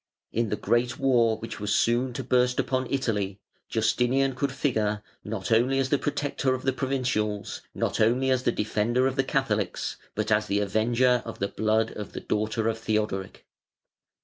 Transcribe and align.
In 0.31 0.49
the 0.49 0.55
great 0.55 0.97
war 0.97 1.37
which 1.37 1.59
was 1.59 1.75
soon 1.75 2.11
to 2.13 2.23
burst 2.23 2.59
upon 2.59 2.89
Italy 2.91 3.39
Justinian 3.69 4.33
could 4.33 4.51
figure 4.51 5.03
not 5.23 5.51
only 5.51 5.77
as 5.77 5.89
the 5.89 5.99
protector 5.99 6.55
of 6.55 6.63
the 6.63 6.73
provincials, 6.73 7.61
not 7.75 7.99
only 8.01 8.31
as 8.31 8.41
the 8.41 8.51
defender 8.51 9.05
of 9.05 9.15
the 9.15 9.23
Catholics, 9.23 9.97
but 10.15 10.31
as 10.31 10.47
the 10.47 10.59
avenger 10.59 11.21
of 11.23 11.37
the 11.37 11.49
blood 11.49 11.91
of 11.91 12.13
the 12.13 12.19
daughter 12.21 12.67
of 12.67 12.79
Theodoric. 12.79 13.45